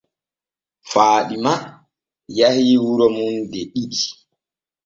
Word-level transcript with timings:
Faaɗima 0.91 1.53
yahii 2.37 2.75
wuro 2.85 3.05
muuɗum 3.15 3.45
de 3.51 3.59
ɗiɗi. 3.73 4.01